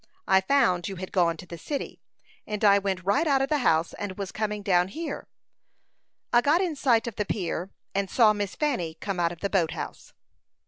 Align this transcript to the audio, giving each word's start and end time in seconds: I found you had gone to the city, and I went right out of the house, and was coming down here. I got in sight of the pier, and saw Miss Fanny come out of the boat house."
I 0.27 0.41
found 0.41 0.87
you 0.89 0.95
had 0.95 1.11
gone 1.11 1.37
to 1.37 1.45
the 1.45 1.59
city, 1.59 2.01
and 2.47 2.63
I 2.65 2.79
went 2.79 3.03
right 3.05 3.27
out 3.27 3.43
of 3.43 3.49
the 3.49 3.59
house, 3.59 3.93
and 3.93 4.17
was 4.17 4.31
coming 4.31 4.63
down 4.63 4.87
here. 4.87 5.27
I 6.33 6.41
got 6.41 6.59
in 6.59 6.75
sight 6.75 7.05
of 7.05 7.17
the 7.17 7.25
pier, 7.27 7.69
and 7.93 8.09
saw 8.09 8.33
Miss 8.33 8.55
Fanny 8.55 8.95
come 8.99 9.19
out 9.19 9.31
of 9.31 9.41
the 9.41 9.49
boat 9.51 9.73
house." 9.73 10.13